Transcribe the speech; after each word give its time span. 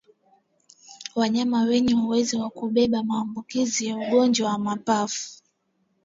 Wanyama 1.15 1.61
wenye 1.61 1.95
uwezo 1.95 2.39
wa 2.39 2.49
kubeba 2.49 3.03
maambukizi 3.03 3.87
ya 3.87 3.97
ugonjwa 3.97 4.49
wa 4.51 4.57
mapafu 4.57 5.29